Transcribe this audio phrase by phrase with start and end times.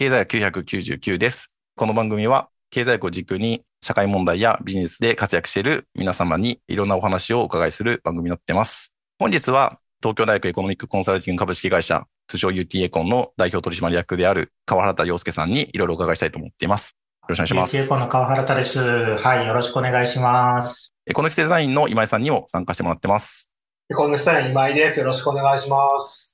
[0.00, 1.52] 経済学999です。
[1.76, 8.94] この番組は経済学を軸に社会問題やビジネスで活躍している皆様にいろんなお話をお伺いする番組になっています。
[9.18, 16.96] 本日は東京大学エコノミックコンサルティング株式会社通称 UT エコンの代表取締役である川原田洋介さんにいろいろお伺いしたいと思っています。
[17.28, 17.76] よろしくお願いします。
[17.76, 18.78] UT エコンの川原田です。
[18.78, 20.94] はい、よろしくお願いします。
[21.06, 23.50] エコノミクスデザインの今井さんにも参加してもらってます。
[23.90, 24.98] エコノミクスデザイン今井です。
[24.98, 26.29] よろしくお願いします。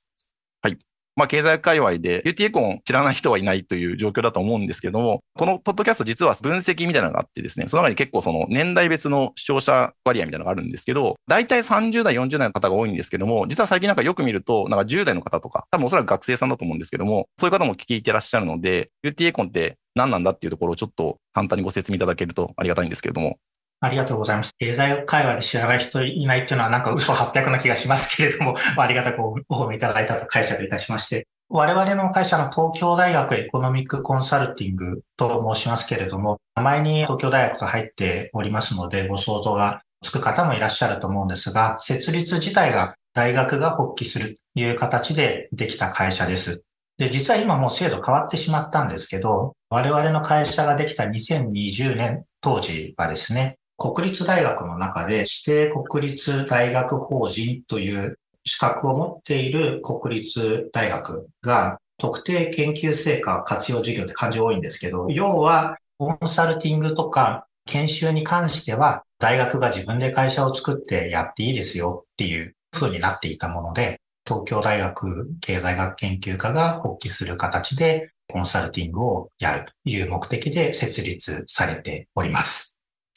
[1.17, 23.39] まあ、経済界隈で UT エコン知らない人はいないという状況だと思うんですけども、このポッドキャスト実は分析みたいなのがあってですね、その中に結構その年代別の視聴者割合みたいなのがあるんですけど、大体30代、40代の方が多いんですけども、実は最近なんかよく見ると、なんか10代の方とか、多分おそらく学生さんだと思うんですけども、そういう方も聞いてらっしゃるので、UT エコンって何なんだっていうところをちょっと簡単にご説明いただけるとありがたいんですけれども。
[23.79, 24.53] ありがとうございます。
[24.57, 46.63] 経済学会話で知らない人いないっていうのはなんか嘘800な気がしますけれども、 ありがたくお褒めいただいたと解釈いたしまして、我々の会社の東京大学エコノミックコンサルティングと申しますけれども、名前に東京大学が入っておりますので、ご想像がつく方もいらっしゃると思うんですが、設立自体が大学が発起するという形でできた会社です。
[46.97, 82.66] で、実は今もう制度変わってしまったんですけど、我々の会社ができた2020年当時はですね、国立大学の中で指定国立大学法人という資格を持っている国立大学が特定研究成果活用事業って漢字多いんですけど、要はコンサルティングとか研修に関しては大学が自分で会社を作ってやっていいですよっていう風になっていたもので、東京大学経済学研究科が発起する形でコンサルティングをやるという目的で設立されております。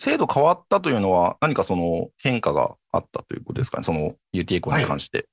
[0.01, 5.29] 制度変わったというのは、何かその変化があったということですかね、その UT コに関して。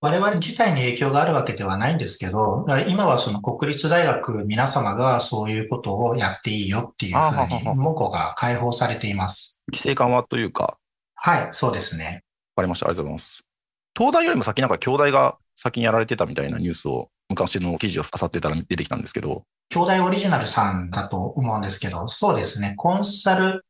[0.00, 9.60] はい、我々自体に影響があるわけではないんですけど、今はその国立大学皆様がそういうことをやっていいよっていうふうに、文句が解放されています。
[9.70, 10.78] 規制緩和というか。
[11.14, 12.24] はい、そうですね。
[12.56, 12.86] わかりました。
[12.86, 13.44] ありがとうございます。
[13.96, 22.74] 東大よりも先なんか京大が先にやられてたみたいなニュースを昔の記事を漁ってたら出てきたんですけど、兄弟オリジナルさんだと思うんですけど、そうですね。
[22.78, 23.64] コンサル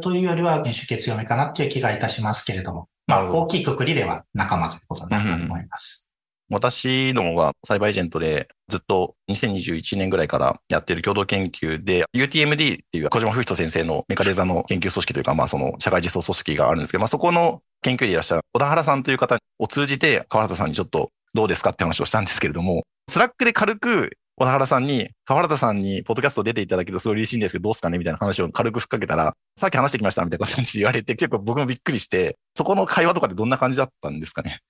[0.00, 6.08] というよりは研修系強めかなっていう気がいたしますけれども、まあ、大きいくくりでは仲間ということになると思います。
[6.50, 27.98] うん、私どもがサイバーエージェントでずっと2021年ぐらいからやっている共同研究で UTMD っていう小島不人先生のメカデザの研究組織というか、まあその社会実装組織があるんですけど、まあそこの研究でいらっしゃる小田原さんという方を通じて川原田さんにちょっとどうですかって話をしたんですけれども、スラックで軽く小田原さんに、川原田さんに、ポッドキャスト出ていただけるとすごい嬉しいんですけど、どうすかね？
[27.98, 34.60] みたいな話を軽くふっかけたら、さっき話してきましたみたいな感じで言われて、結構僕もびっくりして、そこの会話とかってどんな感じだったんですかね？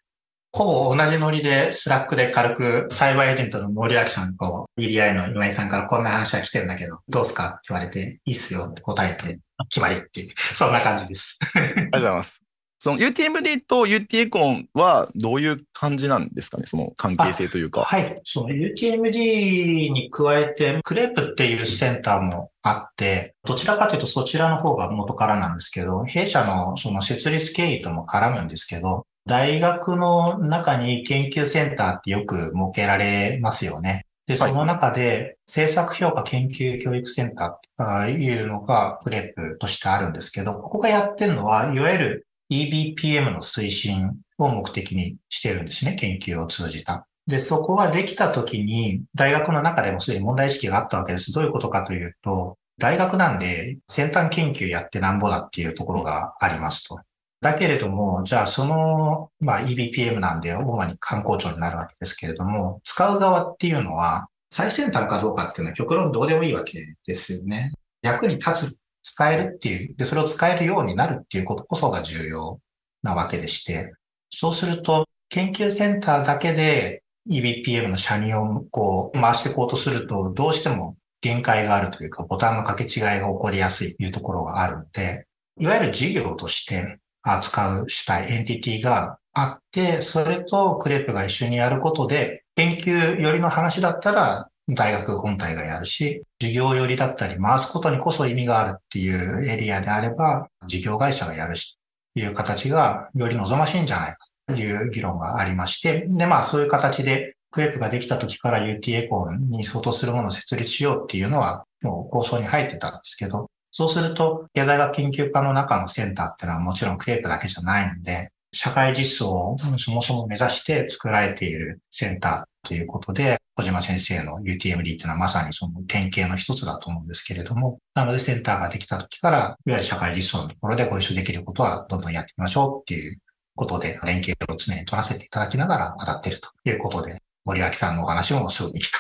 [0.55, 7.49] ほぼ同じノリで、スラックで軽く、サイバーエージェントの森脇さんと、EDI の今井さんからこんな話が来てるんだけど、どうすか？
[7.49, 9.39] って言われて、いいっすよって答えて、
[9.71, 11.39] 決まりっていう、そんな感じです。
[11.55, 12.43] ありがとうございます。
[12.83, 16.65] その UTMD と UT エコンはどういう感じなんですかね？
[16.67, 17.83] その関係性というか。
[17.83, 18.21] はい。
[18.25, 34.07] その UTMD に加えて、クレープっていうセンターもあって、どちらかというとそちらの方が元からなんですけど、弊社のその設立経緯とも絡むんですけど、大学の中に研究センターってよく設けられますよね。
[34.27, 47.07] で、その中で、政策評価研究教育センターっていうのがクレープとしてあるんですけど、ここがやってるのは、いわゆる EBPM の推進を目的にしてるんですね、研究を通じた。
[47.27, 51.33] で、そこができた時に、大学の中でもすでに問題意識があったわけです。
[51.33, 57.01] どういうことかというと、大学なんで先端研究やってなんぼだっていうところがありますと。
[57.41, 67.73] だけれども、じゃあその、まあ EBPM なんで主に観光庁になるわけですけれども、使う側っていうのは最先端かどうかっていうのは極論どうでもいいわけですよね。
[68.03, 72.61] 役に立つ使えるっていう、で、それを使えるようになるっていうことこそが重要
[73.03, 73.93] なわけでして、
[74.31, 85.27] そうすると、研究センターだけで EBPM の車輪をこう回していこうとすると、どうしても限界があるというか、ボタンの掛け違いが起こりやすいというところがあるので、
[85.59, 101.79] いわゆる事業として扱う主体、エンティティがあって、それとクレープが一緒にやることで、研究寄りの話だったら大学本体がやるし、事業寄りだったり回すことにこそ意味があるっていうエリアであれば、事業会社がやるし、
[102.15, 133.19] という形がより望ましいんじゃないかという議論がありまして、で、まあそういう形でクレープができた時から UT エコンに相当するものを設立しようっていうのはもう構想に入ってたんですけど、そうすると経済学研究科の中のセンターっていうのはもちろんクレープだけじゃないんで、社会実装をそもそも目指して作られているセンターということで、小島先生の UTMD っていうのはまさにその典型の一つだと思うんですけれども、なのでセンターができた時から、いわゆる社会実装のところでご一緒できることはどんどんやっていきましょうっていう
[133.57, 138.91] ことで、連携を常に取らせていただきながら当たっているということで、森脇さんのお話もすぐに来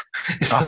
[0.48, 0.58] た。
[0.58, 0.66] あ、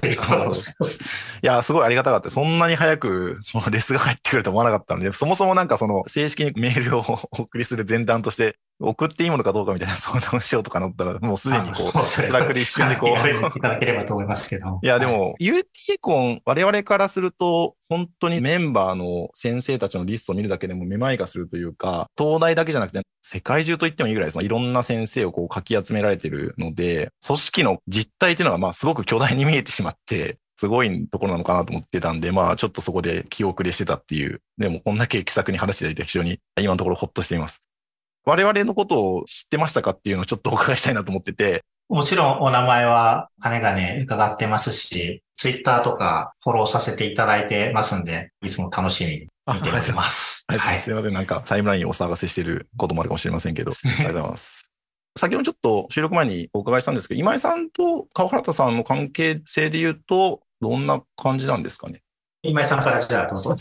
[1.43, 2.31] いや、すごいありがたかった。
[2.31, 7.01] そんなに早く、そのレスが入ってくると思わなかったので、そもそもなんかその、正式にメールを
[7.33, 13.11] お送りする前段として、送っていいものかどうかみたいな相談をしようとかなったら、もうすでにこう、スラックで一瞬でこう。
[13.11, 14.81] いただければと思いますけど。
[14.83, 15.65] いや、でも、UT
[16.01, 34.41] コン、我々からすると、本当にメンバーの先生たちのリストを見るだけでもめまいがするというか、東大だけじゃなくて、世界中と言ってもいいぐらい、そのいろんな先生をこうかき集められてるので、組織の実態っていうのがまあすごく巨大に見えてしまって、すごいところなのかなと思ってたんで、まあちょっとそこで気遅れしてたっていう。
[34.59, 37.63] でもこんだけ気さくに話していただいて非常に今のところほっとしています。
[38.27, 41.63] 我々のことを知ってましたかっていうのをちょっとお伺いしたいなと思ってて。
[41.89, 49.17] もちろんお名前は金がね、伺ってますし、ツイッターとかフォローさせていただいてますんで、いつも楽しみに
[49.55, 50.47] 見ております。
[50.49, 50.81] はい。
[50.81, 51.13] すいません。
[51.13, 54.71] なんかタイムラインをお騒がせしていることもあるかもしれませんけど、 ありがとうございます。
[55.19, 62.03] 先ほどちょっと収録前にお伺いしたんですけど、今井さんと川原田さんの関係性で言うと、どんな感じなんですかね？
[62.43, 63.57] 今井さんからじゃあどうぞ。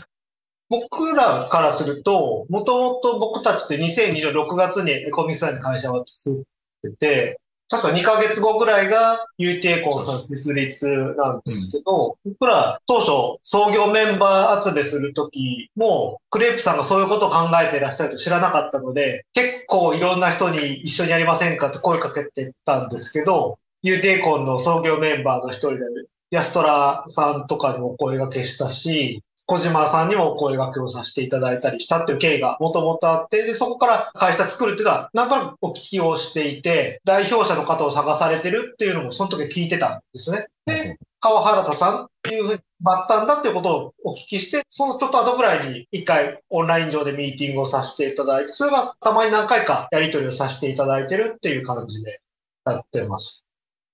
[0.68, 6.42] 僕らからすると、もともと僕たちって2026月にエコミサイの会社を作っ
[6.82, 25.84] てて、確か2ヶ月後ぐらいが UTA コンさん設立なんですけど、うん、僕ら当初創業メンバー集めするときも、クレープさんがそういうことを考えていらっしゃると知らなかったので、結構いろんな人に一緒にやりませんかって声かけてたんですけど、UTA コンの創業メンバーの一人で、
[26.30, 40.46] 安虎さんとかにも声がけしたし、小島さんにもお声掛けをさせていただいたりしたっていう経緯がもともとあって、で、そこから会社作るっていうのは、なんとなくお聞きをしていて、代表者の方を探されてるっていうのもその時聞いてたんですね。
[40.66, 52.20] で、川原田さんっていうふうになったんだっていうことをお聞きして、そのちょっと後ぐらいに一回オンライン上でミーティングをさせていただいて、それがたまに何回かやり取りをさせていただいてるっていう感じで
[52.64, 53.44] やってます。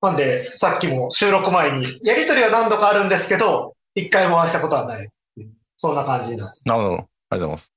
[0.02, 5.08] なんで、さっきも収録前に、やり取りは何度かあるんですけど、一回もお会いしたことはない。
[5.80, 6.68] そんな感じなんです。
[6.68, 6.94] なるほど。
[6.94, 7.72] ありがとうございます。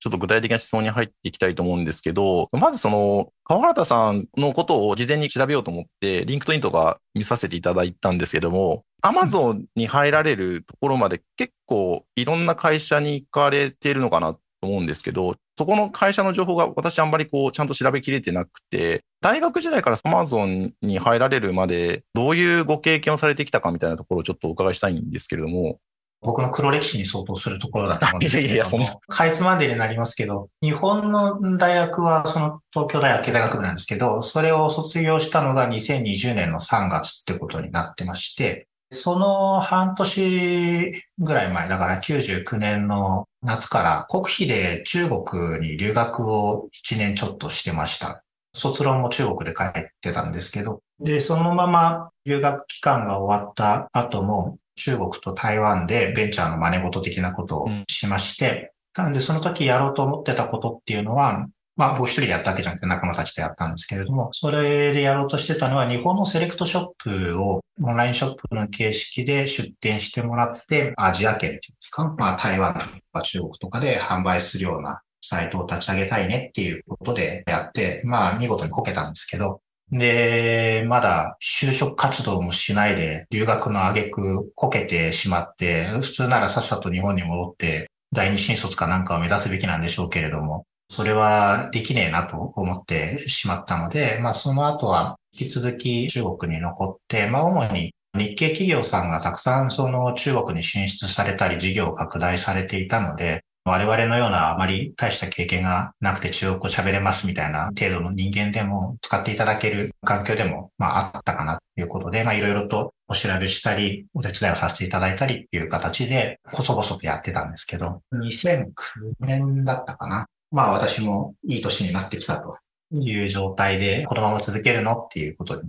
[0.00, 25.78] ちょっと具体的な質問に入っていきたいと思うんですけど、まずその、川原田さんのことを事前に調べようと思って、リンクトインとか見させていただいたんですけども、アマゾンに入られるところまで結構いろんな会社に行かれているのかなと思うんですけど、そこの会社の情報が私あんまりこうちゃんと調べきれてなくて、大学時代からアマゾンに入られるまでどういうご経験をされてきたかみたいなところをちょっとお伺いしたいんですけれども、
[26.22, 29.00] 僕の黒歴史に相当するところだと思うんですけどいやいや、その。
[29.08, 48.22] かいつまんでになりますけど、日本の大学はその東京大学経済学部なんですけど、それを卒業したのが2020年の3月ってことになってまして、その半年ぐらい前、だから99年の夏から国費で中国に留学を1年ちょっとしてました。
[48.54, 49.72] 卒論も中国で書い
[50.02, 61.46] てたんですけど、で、そのまま留学期間が終わった後も、中国と台湾でベンチャーの真似事的なことをしまして、なのでその時やろうと思ってたことっていうのは、
[61.76, 72.80] まあ僕一人でやったわけじゃなくて仲間たちでやったんですけれども、それでやろうとしてたのは日本のセレクトショップをオンラインショップの形式で出店してもらって、アジア圏っていうんですか、まあ台湾と
[73.12, 79.60] か中国とかで販売するようなサイトを立ち上げたいねっていうことでやって、まあ見事にこけたんですけど、
[79.92, 118.72] で、まだ就職活動もしないで留学の挙句こけてしまって、普通ならさっさと日本に戻って第二新卒かなんかを目指すべきなんでしょうけれども、それはできねえなと思ってしまったので、まあその後は引き続き中国に残って、まあ主に日系企業さんがたくさんその中国に進出されたり事業を拡大されていたので、我々のようなあまり大した経験がなくて中国語喋れますみたいな程度の人間でも使っていただける環境でも、まああったかなということで、まあいろいろとお調べしたり、お手伝いをさせていただいたりっていう形で、細々とやってたんですけど、2009
[119.20, 120.26] 年だったかな。
[120.50, 122.56] まあ私もいい年になってきたと
[122.90, 125.62] いう状態で、このまま続けるのっていうことに、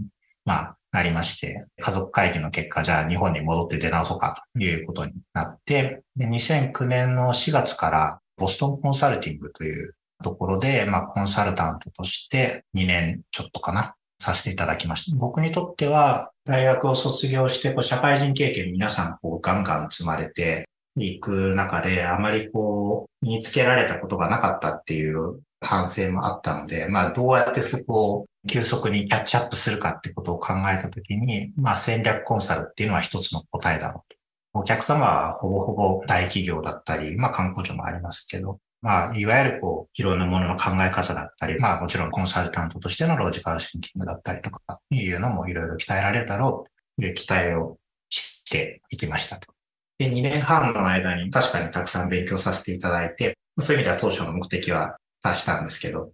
[0.45, 15.17] まあなりまして、家族会議の結果、じゃあ日本に戻って出直そうかということになって、で2009年の4月からボストンコンサルティングというところで、まあコンサルタントとして2年ちょっとかな、させていただきました。
[15.17, 34.17] 僕にとっては、大学を卒業して、こう社会人経験皆さんこうガンガン積まれていく中で、あまりこう、身につけられたことがなかったっていう反省もあったので、まあどうやってそこを急速にキャッチアップするかってことを考えたときに、まあ戦略コンサルっていうのは一つの答えだろうと。
[34.55, 47.77] お客様はほぼほぼ大企業だったり、まあ観光庁もありますけど、まあいわゆるこういろんなものの考え方だったり、まあもちろんコンサルタントとしてのロジカルシンキングだったりとかいうのもいろいろ鍛えられるだろうという期待を
[48.09, 49.53] していきましたと。
[49.97, 56.11] で、2年半の間に確かにたくさん勉強させていただいて、そういう意味では当初の目的は達したんですけど、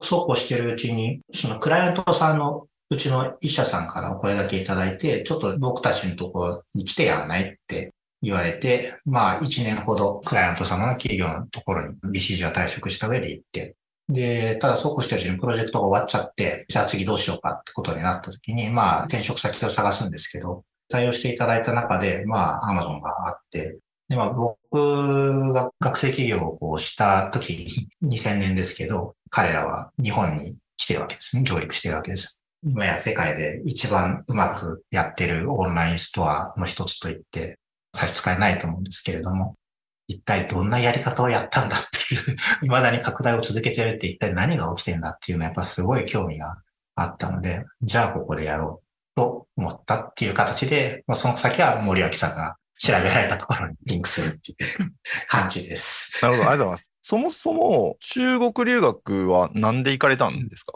[0.00, 13.76] そうこうしてるうちに、そのクライアントさんのうちの医者さんからお声掛けいただいて、ちょっと僕たちのところに来てやらないって言われて、まあ1年ほどクライアント様の企業のところに BCG は退職した上で行って、
[14.08, 23.78] で、ただそうこうしてるうちにプロジェクトが終わっちゃって、じゃあ次どうしようかってことになった時に、まあ転職先を探すんですけど、対応していただいた中で、まあ Amazon があって、
[24.10, 27.66] で、まあ僕が学生企業をした時、
[28.02, 31.44] 2000年ですけど、彼らは日本に来てるわけですね。
[31.44, 32.42] 上陸してるわけです。
[32.62, 37.58] 今や世界で一番うまくやってるオンラインストアの一つと言って
[37.96, 39.54] 差し支えないと思うんですけれども、
[40.08, 46.56] 一体どんなやり方をやったんだっていう 未だに拡大を続けてるって一体何が起きてんだっていうのはやっぱすごい興味が
[46.96, 54.92] あったので、じゃあここでやろうと思ったっていう形で、ま、その先は森脇さんが調べられたところにリンクするっていう
[55.28, 56.18] 感じです。
[56.22, 56.90] なるほど、ありがとうございます。
[57.02, 60.72] そもそも中国留学は何で行かれたんですか？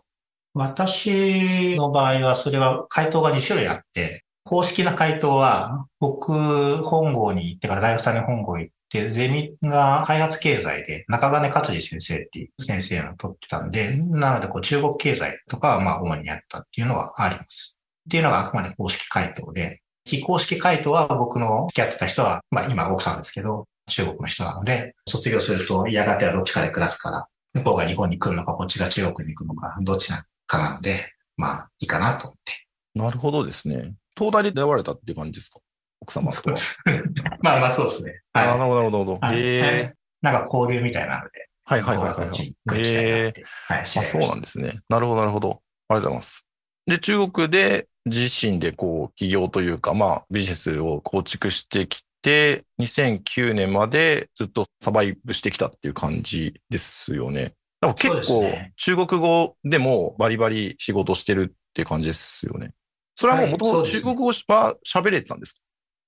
[0.52, 17.78] 私の場合はそれは回答が2種類あって、公式な回答は僕本郷に行ってから大学3年本郷行って、ゼミが開発経済で中金勝治先生っていう先生の取ってたんで、なのでこう中国経済とかはまあ主にやったっていうのはあります。
[18.06, 30.12] っていうのがあくまで公式回答で、非公式回答は僕の付き合ってた人は、まあ今奥さんですけど、中国の人なので、卒業するとやがてはどっちかで暮らすから、向こうが日本に来るのか、こっちが中国に行くのか、どっち
[30.46, 32.52] かなので、まあいいかなと思って。
[32.94, 33.94] なるほどですね。
[34.16, 35.58] 東大で出会われたっていう感じですか？
[36.00, 36.56] 奥様とは。
[37.40, 38.20] まあまあそうですね。
[38.32, 39.34] はい、なるほど、なるほど。
[39.34, 39.94] へえ。
[40.23, 41.49] なんか交流みたいなので。
[41.64, 42.78] はいはいはいはい。
[42.78, 43.34] へえ。
[43.68, 44.80] はい、あ、そうなんですね。
[44.88, 45.62] なるほど、なるほど。
[45.88, 46.43] ありがとうございます。
[46.86, 57.54] で、中国で自身でこう、起業というか、まあ、ビジネスを構築してきて、2009年までずっとサバイブしてきたっていう感じですよね。
[57.80, 62.72] でも結構、中国語でもバリバリ仕事してるっていう感じですよね。
[63.14, 65.60] それはもう元々中国語は喋れてたんですか、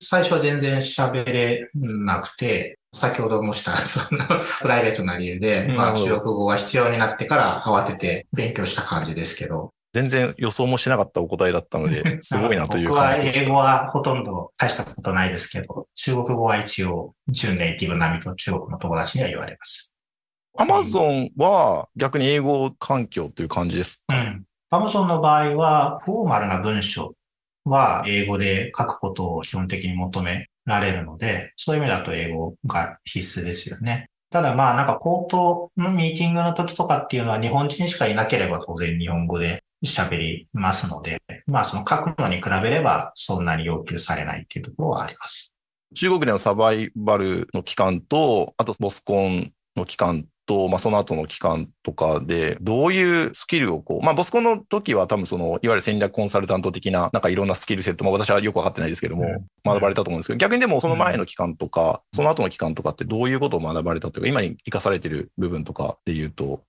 [0.02, 4.26] 最初は全然喋れなくて、先ほどもした、その、
[4.60, 9.72] プライベートな理由で、まあ、中国語が必要になってから慌てて勉強した感じですけど。
[9.96, 19.94] 全然予想もしなかったお答えだったので、 すごいなという僕は英語はほとんど大したことないですけど、中国語は一応、準ネイティブ並みと中国の友達には言われます。
[20.58, 24.44] アマゾンは逆に英語環境という感じですうん。
[24.68, 27.14] アマゾンの場合は、フォーマルな文章
[27.64, 34.10] は英語で書くことを基本的に求められるので、そういう意味だと英語が必須ですよね。
[34.30, 45.54] ただまあなんか口頭のミーティングの時とかっていうのは日本人しかいなければ当然日本語で喋りますので、まあその書くのに比べればそんなに要求されないっていうところはあります。
[45.94, 59.24] 中国でのサバイバルの期間と、あとボスコンの期間と、まあ、その後の期間とかで、どういうスキルをこう、まあ、ボスコンの時は多分その、いわゆる戦略コンサルタント的な、なんかいろんなスキルセットも私はよくわかってないですけども、
[59.64, 66.62] 学ばれたと思うんですけど、逆にでもその前の期間とか、その後の期間とかってどういうことを学ばれたというか、今に生かされてる部分とかで言うと、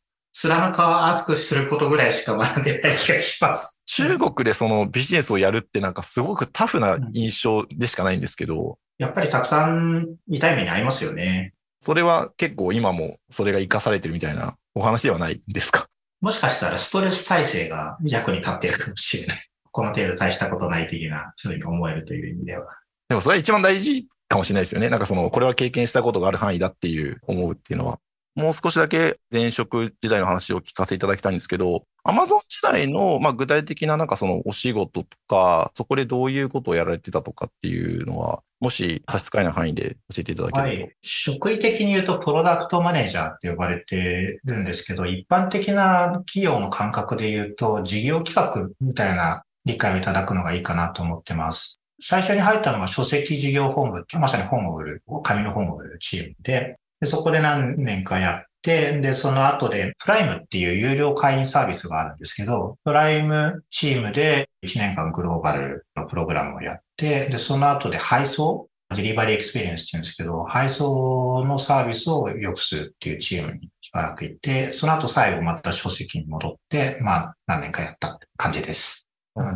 [0.44, 3.82] 面の皮厚くすることぐらいしか学んでない気がします。
[3.88, 8.78] 中国でそのビジネスをやるってなんかすごくタフな印象でしかないんですけど。
[9.00, 11.54] やっぱりたくさん痛い目に遭いますよね。
[11.88, 15.88] それは結構今もそれが活かされてるみたいなお話ではないですか？
[16.20, 19.50] もしかしたらストレス耐性が役に立ってるかもしれない。
[19.72, 22.68] この程度大したことない的なふうに思えるという意味では。
[23.08, 24.90] でもそれは一番大事かもしれないですよね。
[24.90, 28.00] なんかその、これは経験したことがある範囲だっていう思うっていうのは。
[28.38, 40.68] もう少しだけ前職時代の話を聞かせていただきたいんですけど、アマゾン時代の、まあ、具体的ななんかそのお仕事とか、そこでどういうことをやられてたとかっていうのは、もし差し支えない範囲で教えていただければ。
[40.68, 40.96] はい。
[41.02, 51.80] 職位的に言うとプロダクトマネージャーって呼ばれてるんですけど、一般的な企業の感覚で言うと、事業企画みたいな理解をいただくのがいいかなと思ってます。
[52.00, 79.07] 最初に入ったのが書籍事業本部まさに本を売る、紙の本を売るチームで、で、そこで何年かやって、で、その後で、プライムっていう有料会員サービスがあるんですけど、プライムチームで1年間グローバルのプログラムをやって、で、その後で配送デリバリーエクスペリエンスって言うんですけど、配送のサービスを良くするっていうチームにしばらくいて、その後最後また書籍に戻って、まあ何年かやった感じです。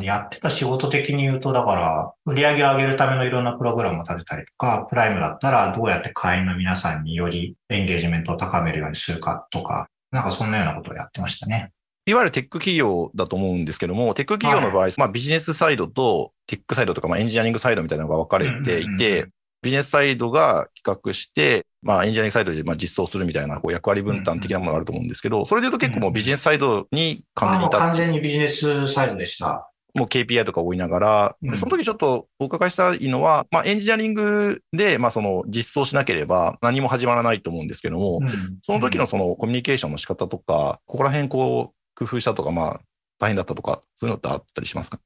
[0.01, 11.71] やってた仕事的に言うと、だから、売り上げを上げるためのいろんなプログラムを立てたりとか、プライムだったらどうやって会員の皆さんによりエンゲージメントを高めるようにするかとか、なんかそんなようなことをやってましたね。
[12.05, 19.27] いわゆるテック企業だと思うんですけども、テック企業の場合、まあビジネスサイドとテックサイドとか、まあエンジニアリングサイドみたいなのが分かれていて、
[19.61, 29.70] ビジネスサイドが企画して、まあエンジニアリングサイドでまあ実装するみたいなこう役割分担的なものがあると思うんですけど、それで言うと結構もうビジネスサイドに完全にう完全にビジネスサイドでした。
[29.93, 31.57] もう KPI とか追いながら、うん。
[31.57, 38.57] その時ちょっとお伺いしたいのは、まあエンジニアリングで、まあその実装しなければ何も始まらないと思うんですけども、うん。
[38.61, 42.81] その時のそのコミュニケーションの仕方とか、ここら辺こう工夫したとか、まあ
[43.19, 44.99] 大変だったとか、そういうのってあったりしますか？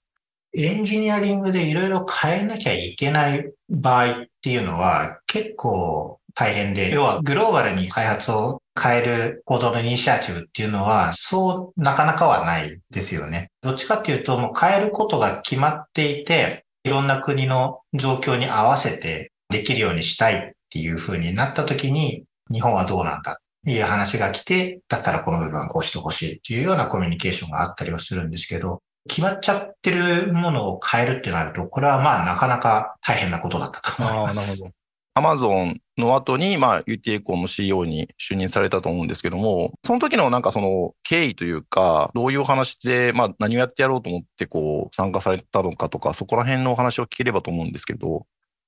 [0.58, 13.52] エンジニアリングでいろいろ変えなきゃいけない場合っていうのは結構大変で、要はグローバルに開発を変える行動のイニシアチブっていうのは、そうなかなかはないですよね。
[13.62, 34.60] どっちかっていうと、もう変えることが決まっていて、いろんな国の状況に合わせてできるようにしたいっていう風になった時に、日本はどうなんだっていう話が来て、だったらこの部分はこうしてほしいっていうようなコミュニケーションがあったりはするんですけど、決まっちゃってるものを変えるってなると、これはまあなかなか大変なことだったと思います。
[34.60, 34.70] ど。
[35.18, 48.26] アマゾンの後に、まあ UT エコーの CEO に就任されたと思うんですけども、その時のなんかその経緯というか、どういうお話で、まあ何をやってやろうと思ってこう参加されたのかとか、そこら辺のお話を聞ければと思うんですけど。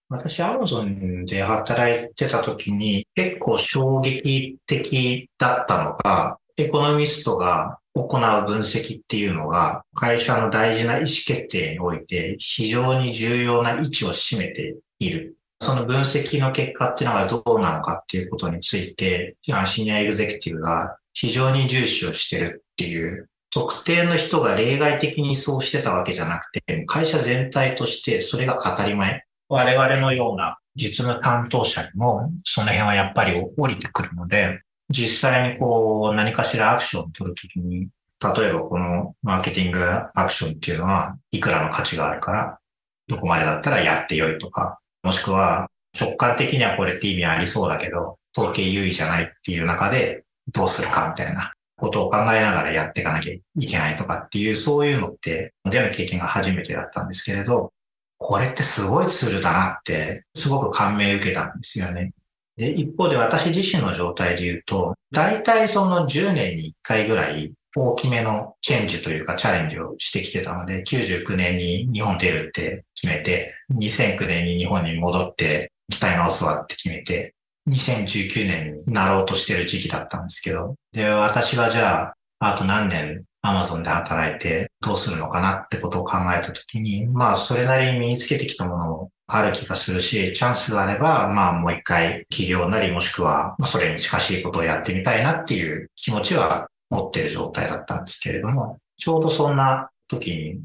[0.07, 15.36] 私、アマゾンで働いてた時に結構衝撃的だったのが、エコノミストが行う分析っていうのが、会社の大事な意思決定において非常に重要な位置を占めている。
[15.61, 19.35] その分析の結果っていうのがどうなのかっていうことについて、
[19.65, 29.23] シニアエグゼクティブが非常に重視をしてるっていう、特定の人が例外的にそうしてたわけじゃなくて、会社全体としてそれが当たり前。
[29.49, 37.89] 我々のような実務担当者にも、その辺はやっぱり降りてくるので、実際にこう何かしらアクションを取るときに、
[38.35, 42.59] 例えばこのマーケティングアクションっていうのはいくらの価値があるから、
[43.07, 57.71] どこまでだったらやってよいとか、もしくは直感的にはこれって意味ありそうだけど、統計優位じゃないっていう中でどうするかみたいなことを考えながらやっていかなきゃいけないとかっていう、そういうのって、出の経験が初めてだったんですけれど、
[58.17, 62.11] これってすごいツールだなって、すごく感銘受けたんですよね。
[62.57, 77.35] で、一方で私自身の状態で言うと、大体その10年に1回ぐらい大きめのチェンジというかチャレンジをしてきてたので、99年に日本出るって決めて、2009年に日本に戻って期待直すわって決めて、
[77.69, 100.61] 2019年になろうとしてる時期だったんですけど、で、私はじゃあ、あと何年アマゾンで働いてどうするのかなってことを考えたときに、まあ、それなりに身につけてきたものもある気がするし、チャンスがあれば、まあ、もう一回企業なりもしくは、それに近しいことをやってみたいなっていう気持ちは持ってる状態だったんですけれども、ちょうどそんな時に、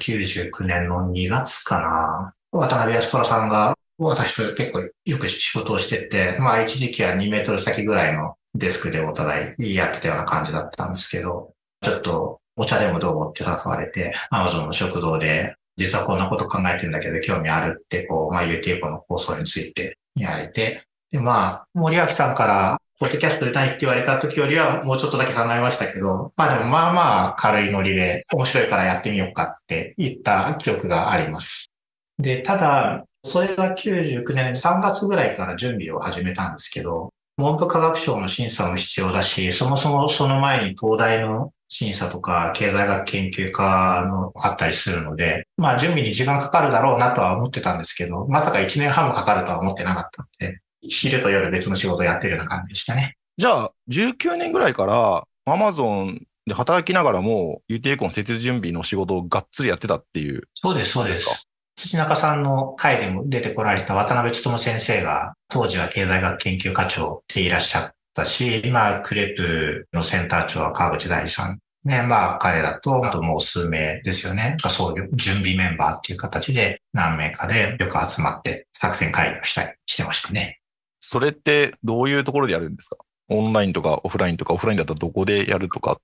[0.00, 31.70] 99年の2月かな、渡辺康虎さんが私と結構よく仕事をしてて、まあ一時期は2メートル先ぐらいのデスクでお互いやってたような感じだったんですけど、ちょっとお茶でもどうもって誘われて、アマゾンの食堂で、実はこんなこと考えてるんだけど興味あるって、こう、まあ UTF の構想について言われて、で、まあ、森脇さんから、ポッドキャスト出たいって言われた時よりはもうちょっとだけ考えましたけど、まあでもまあまあ軽いノリで面白いからやってみようかって言った記憶があります。
[32.18, 53.16] で、ただ、それが99年3月ぐらいから準備を始めたんですけど、文部科学省の審査も必要だし、そもそもその前に東大の審査とか経済学研究科のあったりするので、まあ準備に時間かかるだろうなとは思ってたんですけど、まさか1年半もかかるとは思ってなかったので、昼と夜別の仕事をやってるような感じでしたね。
[53.36, 60.42] じゃあ、19年ぐらいから、アマゾンで働きながらも、UT エコの設置準備の仕事をがっつりやってたっていう。
[60.54, 61.48] そうです、そうでです。
[61.76, 71.58] 土中さんの会でも出てこられた渡辺努先生が、当時は経済学研究課長でいらっしゃったし、今、クレープのセンター長は川口大さん。
[71.84, 74.56] ね、まあ、彼らと、あともう数名ですよね。
[74.70, 80.60] そういう準備メンバーっていう形で何名かでよく集まって作戦会議をしたりしてましたね。
[81.08, 82.96] それってどういうところでやるんですか？
[83.28, 85.98] オンラインとかオフラインとか、オフラインだったらどこでやるとか？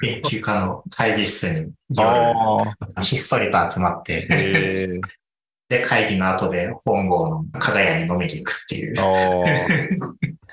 [0.00, 1.72] 研究科の会議室に。
[3.02, 5.00] ひっそりと集まって。
[5.68, 8.94] で、会議の後で本郷の加賀屋に飲みに行くっていう。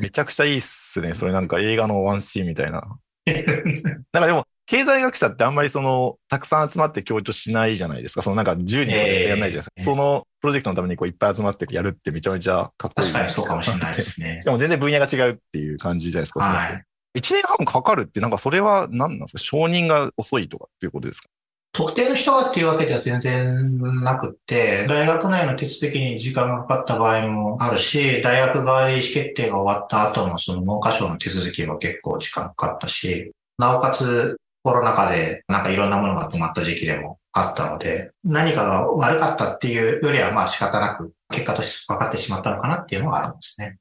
[0.02, 1.16] めちゃくちゃいいっすね。
[1.16, 2.82] それなんか映画のワンシーンみたいな。
[4.12, 8.24] なんかでも、経済学者ってあんまりその、たくさん集まって強調しないじゃないですか。
[8.24, 9.74] そのなんか10人やらないじゃないですか。
[9.78, 13.12] えー、そのプロジェクトのためにこういっぱい集まってやるってめちゃめちゃかっこいい。
[13.12, 14.42] 確かにそうかもしれないですね。
[14.46, 16.42] でも全然分野が違うっていう感じじゃないですか。
[16.42, 16.84] はい。
[17.18, 19.40] 1年半かかるって、なんかそれは何なんですか？
[19.40, 21.30] 承認が遅いとかっていうことですか？
[21.74, 43.78] 特定の人がっていうわけでは全然なくって、大学内の手続きに時間がかかった場合もあるし、大学側で意思決定が終わった後のその文科省の手続きも結構時間かかったし、なおかつコロナ禍でなんかいろんなものが止まった時期でもあったので、何かが悪かったっていうよりはまあ仕方なく結果として分かってしまったのかなっていうのはありますね。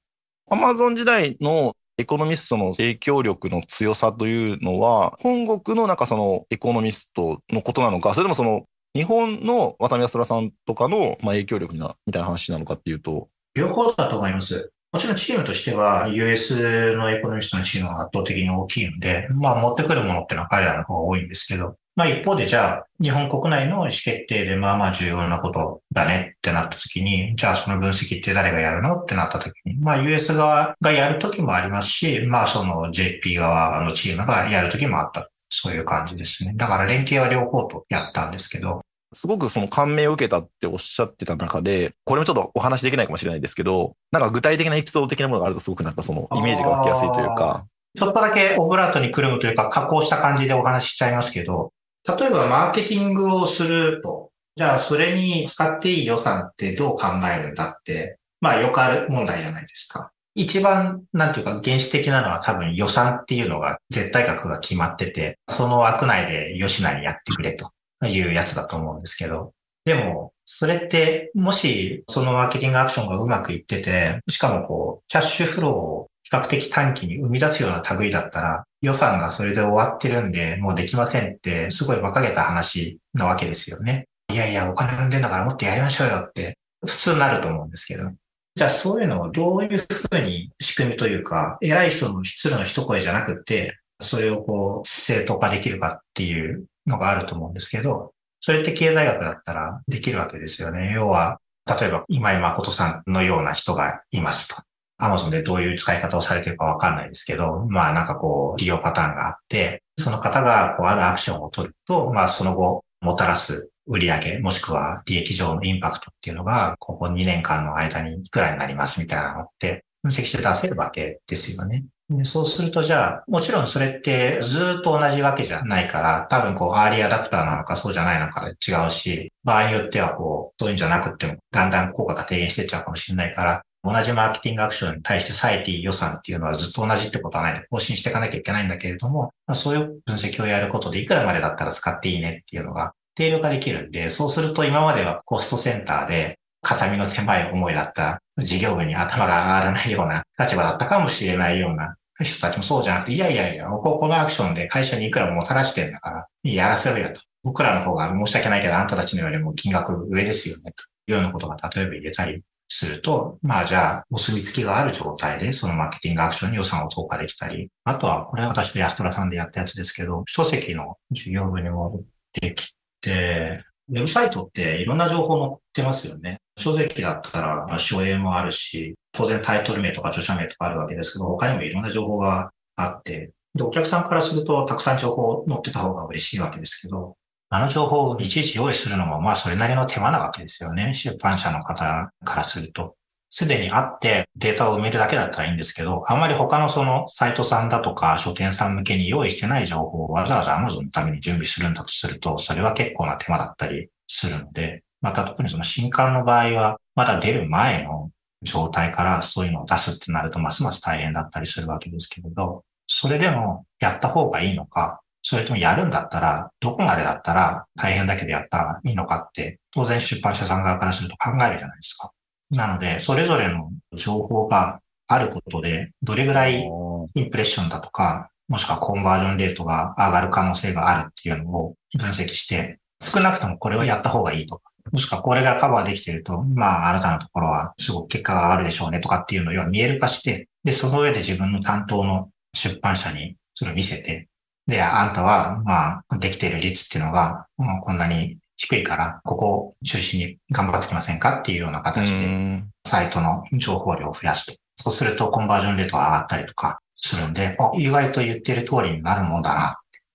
[0.51, 8.65] アマゾン時代のエコノミストの影響力の強さというのは、本国のなんかそのエコノミストのことなのか、それともその
[8.97, 13.29] 日本の渡辺康さんとかのまあ影響力なみたいな話なのかっていうと。
[13.55, 14.73] 両方だと思います。
[14.95, 35.29] もちろんチームとしては US のエコノミストのチームが圧倒的に大きいので、まあ持ってくるものってのは彼らの方が多いんですけど、まあ一方でじゃあ、日本国内の意思決定でまあまあ重要なことだねってなった時に、じゃあその分析って誰がやるのってなった時に、まあ US 側がやる時もありますし、まあその JP 側のチームがやる時もあった。
[35.49, 36.53] そういう感じですね。
[36.55, 38.83] だから連携は両方とやったんですけど、
[39.15, 47.67] すごくその感銘を受けたっておっしゃってた中で、これもちょっとお話できないかもしれないですけど、なんか具体的なエピソード的なものがあるとすごくなんかそのイメージが湧きやすいというか。
[47.97, 51.73] ちょっとだけオブラートにくるむというか加工した感じでお話ししちゃいますけど、
[52.07, 60.11] 例えばマーケティングをすると、じゃあそれに使っていい予算ってどう考えるんだって、まあよくある問題じゃないですか。
[60.37, 67.71] 一番、なんていうか原始的なのは多分予算っていうのが絶対額が決まってて、その枠内で吉なりやってくれと
[68.03, 69.53] いうやつだと思うんですけど、
[69.85, 84.07] でも、それって、もし、そのマーケティングアクションがうまくいってて、しかもこう、キャッシュフローを比較的短期に生み出すような類だったら、予算がそれで終わってるんで、もうできませんって、すごい馬鹿げた話なわけですよね。
[84.33, 88.11] いやいや、お金生んでんだからもっとやりましょうよって、普通になると思うんですけど。
[88.57, 100.93] じゃあそういうのをどういうふうに仕組みというか、偉い人の失礼の一声じゃなくて、それをこう、正当化できるかっていうのがあると思うんですけど、それって経済学だったらできるわけですよね。
[100.95, 104.57] 要は、例えば今井誠さんのような人がいますと。
[104.99, 121.85] アマゾンでどういう使い方をされてるかわかんないですけど、まあなんかこう、利用パターンがあって、その方がこう、あるアクションを取ると、まあその後、もたらす売上もしくは利益上のインパクトっていうのが、ここ2年間の間にいくらになりますみたいなのって、分析して出せるわけですよね。
[122.11, 157.21] でそうするとじゃあ、もちろんそれってずっと同じわけじゃないから、多分こう、アーリーアダプターなのかそうじゃないのかで違うし、場合によってはこう、そういうんじゃなくても、だんだん効果が低減してっちゃうかもしれないから、同じマーケティングアクションに対して割いていい予算っていうのはずっと同じってことはないで、更新していかなきゃいけないんだけれども、まあ、そういう分析をやることでいくらまでだったら使っていいねっていうのが定量化できるんで、そうすると今まではコストセンターで肩身の狭い思いだった事業部に頭が上がらないような立場だったかもしれないような人たちもそうじゃなくて、いやいやいや、ここのアクションで会社にいくらもたらしてんだから、やらせろよと。
[157.43, 172.03] 僕らの方が申し訳ないけど、あんたたちのよりも金額上ですよね、というようなことが例えば入れたりすると、まあじゃあ、お墨付きがある状態で、そのマーケティングアクションに予算を投下できたり、あとは、これは私と安虎さんでやったやつですけど、書籍の事業部にも
[172.41, 176.41] できて、ウェブサイトっていろんな情報載ってますよね。
[176.57, 187.17] 書籍だったら、書影もあるし、当然タイトル名とか著者名とかあるわけですけど、他にもいろんな情報があって、で、お客さんからするとたくさん情報載ってた方が嬉しいわけですけど、
[187.51, 190.95] あの情報をいちいち用意するのも、まあそれなりの手間なわけですよね。
[190.95, 192.97] 出版社の方からすると。
[193.37, 222.11] すでにあってデータを埋めるだけだったらいいんですけど、あんまり他のそのサイトさんだとか書店さん向けに用意してない情報をわざわざ Amazon のために準備するんだとすると、それは結構な手間だったりするので、また特にその新刊の場合は、まだ出る前の状態からそういうのを出すってなると、ますます大変だったりするわけですけれど、それでもやった方がいいのか、それともやるんだったら、どこまでだったら大変だけどやったらいいのかって、当然出版社さん側からすると考えるじゃないですか。
[222.49, 244.29] なので、それぞれの情報があることで、どれぐらいインプレッションだとか、もしくはコンバージョンレートが上がる可能性があるっていうのを分析して、少なくともこれをやった方がいいとか、もしくはこれがカバーできていると、まあ、あなたのところはすごく結果が上がるでしょうねとかっていうのを要は見える化して、で、その上で自分の担当の出版社にそれを見せて、
[244.67, 247.47] で、あんたは、まあ、できている率っていうのが、
[247.83, 254.55] こんなに低いから、ここを中心に頑張ってきませんかっていうような形で、サイトの情報量を増やすと。
[254.77, 259.55] そうするとコンバージョンレートが上がったりとかするんで、あ、意外と言ってる通りになるもんだ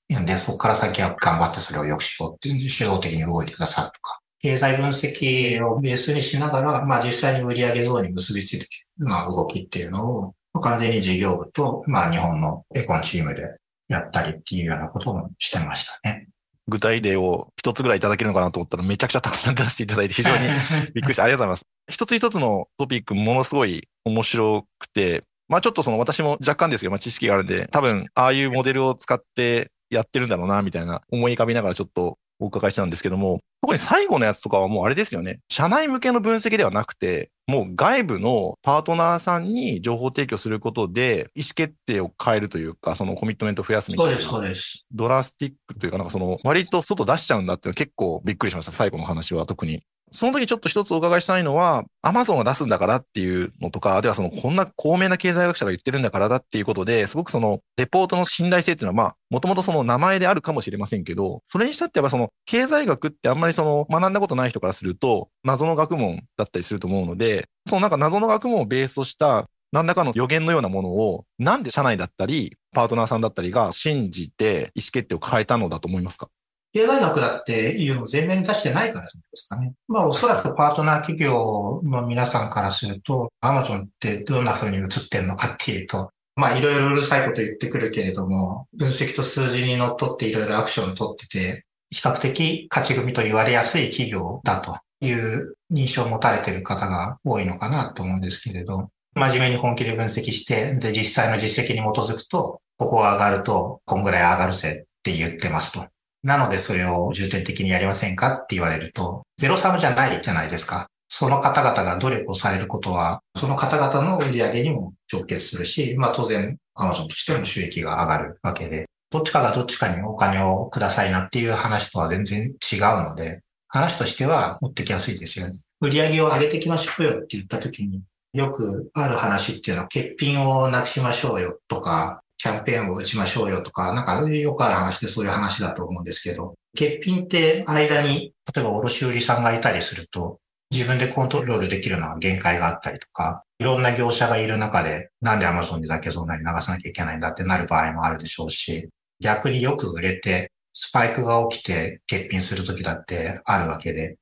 [0.10, 0.26] な。
[0.26, 4.20] で、そこから先は頑張ってそれを良くしようっていう、主導的に動いてくださるとか。
[4.40, 8.68] 経済分析をベースにしながら、まあ実際に売上増に結びついてい
[9.00, 13.58] る、まあ動きっていうのを、完全に事業部と、まあ日本のエコンチームで
[13.90, 16.30] やったりっていうようなこともしてましたね。
[16.70, 20.48] 具体例を一つぐらいいただけるのかなと思ったらめちゃくちゃたくさん出していただいて非常に
[20.94, 21.66] びっくりしてありがとうございます。
[21.90, 35.40] 一つ一つのトピックものすごい面白くて、まあちょっとその私も若干ですけど、まあ知識があるんで、多分ああいうモデルを使ってやってるんだろうな、みたいな思い浮かびながらちょっとお伺いしたんですけども、特に最後のやつとかはもうあれですよね。
[35.50, 44.12] 社内向けの分析ではなくて、もう外部のパートナーさんに情報提供することで、意思決定を変えるというか、そのコミットメントを増やすみたいな。
[44.14, 44.86] そうです、そうです。
[44.92, 48.72] ドラスティックというか、なんかその、割と外出しちゃうんだっていうのは結構びっくりしました。
[48.72, 49.84] 最後の話は特に。
[50.12, 76.30] その時ちょっと一つお伺いしたいのは、アマゾンが出すんだからっていうのとか、ではそのこんな高名な経済学者が言ってるんだからだっていうことで、すごくそのレポートの信頼性っていうのはまあ、もともとその名前であるかもしれませんけど、それにしたってやっぱその経済学ってあんまりその学んだことない人からすると、謎の学問だったりすると思うので、そのなんか謎の学問をベースとした何らかの予言のようなものを、なんで社内だったり、パートナーさんだったりが信じて意思決定を変えたのだと思いますか？
[76.72, 79.74] 経済学だっていうのを前面に出してないからじゃないですかね。
[79.88, 105.88] まあおそらくパートナー企業の皆さんからすると、アマゾンってどんな風に映ってるのかっていうと、まあいろいろうるさいこと言ってくるけれども、分析と数字にのっとっていろいろアクションを取ってて、比較的勝ち組と言われやすい企業だという認証を持たれている方が多いのかなと思うんですけれど、真面目に本気で分析して、で、実際の実績に基づくと、ここが上がると、こんぐらい上がるぜって言ってますと。
[106.24, 110.88] なのでそれを重点的にやりませんかって言われると、ゼロサムじゃないじゃないですか。
[111.08, 125.54] その方々が努力をされることは、その方々の売り上げにも直結するし、まあ当然、アマゾンとしても収益が上がるわけで、どっちかがどっちかにお金をくださいなっていう話とは全然違うので、話としては持ってきやすいですよね。
[125.82, 128.04] 売り上げを上げてきましょうよって言った時に、
[128.34, 140.40] よくある話っていうのは、欠品をなくしましょうよとか、キャンペーンを打ちましょうよとか、なんかよくある話でそういう話だと思うんですけど、欠品って間に、例えば卸売さんがいたりすると、
[140.72, 148.88] 自分でコントロールできるのは限界があったりとか、いろんな業者がいる中で、なんで Amazon でだけそんなに流さなきゃいけないんだってなる場合もあるでしょうし、
[149.20, 154.16] 逆によく売れて、スパイクが起きて欠品するときだってあるわけで、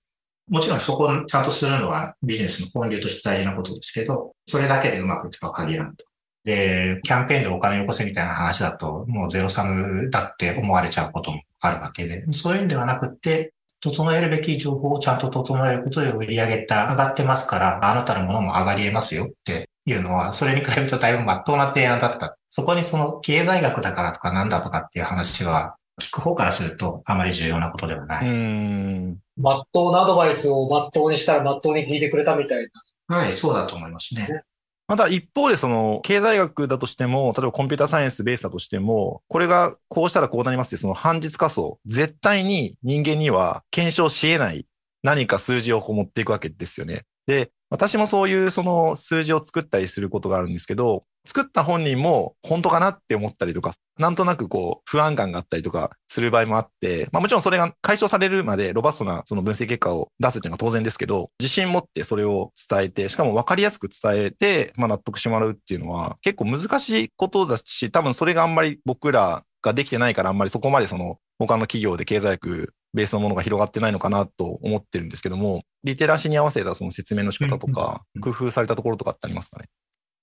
[0.50, 6.07] もちろんそこをちゃんとするのはビジネスの本流として大事なことですけど、それだけでうまくいくとは限らんと。
[6.48, 22.38] で、キャンペーンでお金をよこせみたいな話だと、もうゼロサムだって思われちゃうこともあるわけで、そういうんではなくて、整えるべき情報をちゃんと整えることで売り上げた上がってますから、あなたのものも上がり得ますよっていうのは、それに比べるとだいぶ真っ当な提案だった。
[22.48, 28.30] そこにその経済学だからとかなんだとかっていう話は、聞く方からするとあまり重要なことではない。
[28.30, 29.18] うん。
[29.36, 32.70] 真っ当なアドバイスを真っ当にしたら真っ当に聞いてくれたみたい
[33.10, 33.18] な。
[33.18, 34.42] はい、そうだと思いますね。
[34.88, 44.66] また一方でその経済学だとしても、例えばコンピュータサイエンスベースだとしても、これがこうしたらこうなりますってその半実仮想、絶対に人間には検証し得ない
[45.04, 47.02] 何か数字をこう持っていくわけですよね。
[47.26, 79.66] で、私もそういうその数字を作ったりすることがあるんですけど、作った本人も本当かなって思ったりとか、なんとなくこう不安感があったりとかする場合もあって、まあもちろんそれが解消されるまでロバストなその分析結果を出すっていうのは当然ですけど、自信持ってそれを伝えて、しかも分かりやすく伝えて、まあ納得してもらうっていうのは結構難しいことだし、多分それがあんまり僕らができてないからあんまりそこまでその他の企業で経済学ベースのものが広がってないのかなと思ってるんですけども、リテラシーに合わせたその説明の仕方とか、工夫されたところとかってありますかね？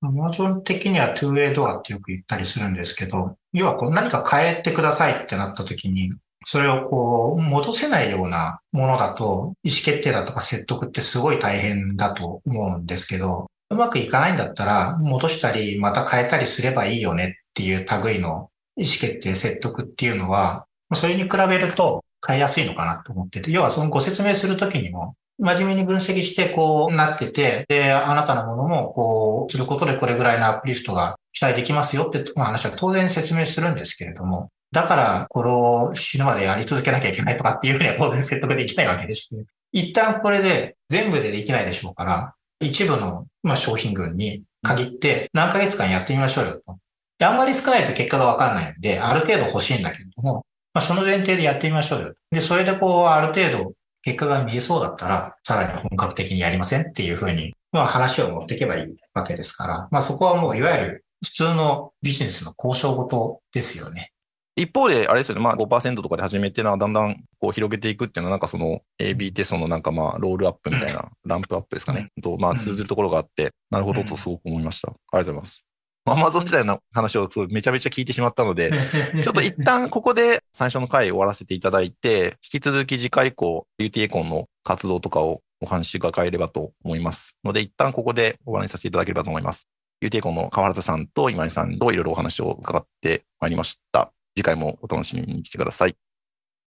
[0.07, 6.12] アマゾン的には 2way ドアってよく言ったりするんですけど、要はこう何か変えてくださいってなった時に、
[6.45, 39.44] それをこう戻せないようなものだと、意思決定だとか説得ってすごい大変だと思うんですけど、うまくいかないんだったら戻したりまた変えたりすればいいよねっていう類の意思決定説得っていうのは、それに比べると変えやすいのかなと思ってて、要はそのご説明するときにも、真面目に分析してこうなってて、で、あなたのものもこうすることでこれぐらいのアップリフトが期待できますよって話は当然説明するんですけれども、だからこれを死ぬまでやり続けなきゃいけないとかっていうふうには当然説得できないわけです、ね。
[39.73, 46.79] 一旦これで全部でできないでしょうから、一部のまあ商品群に限って何ヶ月間やってみましょうよと。
[47.25, 50.44] あんまり少ないと結果がわかんないんで、ある程度欲しいんだけれども、
[50.75, 52.14] まあ、その前提でやってみましょうよ。
[52.31, 53.73] で、それでこう、ある程度
[54.05, 64.11] 結果が見えそうだったら、さらに本格的にやりませんっていうふうに、まあ話を持っていけばいいわけですから、まあそこはもういわゆる普通のビジネスの交渉事ですよね。
[64.57, 74.88] 一方で、あれですよね、まあ5%とかで始めてな、だんだんこう広げていくっていうのは、なんかその AB テストのなんかまあロールアップみたいな、うん、ランプアップですかね、うん、とまあ通ずるところがあって、なるほどとすごく思いました。
[74.88, 75.73] ありがとうございます。
[76.07, 78.71] アマゾン自体の話をめちゃめちゃ聞いてしまったので、
[79.25, 89.67] ちょっと一旦ここで最初の回終わらせていただいて、引き続き次回以降、UT エコンの活動とかをお話伺えればと思いますので、一旦ここでお話しさせていただければと思います。
[90.03, 94.12] UT エコンの川原さんと今井さんといろいろお話を伺ってまいりました。
[94.37, 95.97] 次回もお楽しみに来てください。